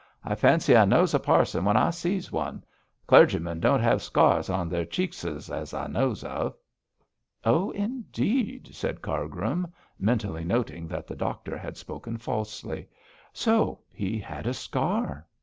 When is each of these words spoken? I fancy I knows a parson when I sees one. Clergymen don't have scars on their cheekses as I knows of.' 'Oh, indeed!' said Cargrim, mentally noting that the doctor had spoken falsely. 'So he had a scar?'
I 0.23 0.33
fancy 0.33 0.75
I 0.75 0.85
knows 0.85 1.13
a 1.13 1.19
parson 1.19 1.63
when 1.63 1.77
I 1.77 1.91
sees 1.91 2.31
one. 2.31 2.63
Clergymen 3.05 3.59
don't 3.59 3.81
have 3.81 4.01
scars 4.01 4.49
on 4.49 4.67
their 4.67 4.83
cheekses 4.83 5.51
as 5.51 5.75
I 5.75 5.85
knows 5.85 6.23
of.' 6.23 6.57
'Oh, 7.45 7.69
indeed!' 7.69 8.73
said 8.73 9.03
Cargrim, 9.03 9.71
mentally 9.99 10.43
noting 10.43 10.87
that 10.87 11.05
the 11.05 11.15
doctor 11.15 11.55
had 11.55 11.77
spoken 11.77 12.17
falsely. 12.17 12.89
'So 13.31 13.79
he 13.91 14.17
had 14.17 14.47
a 14.47 14.55
scar?' 14.55 15.27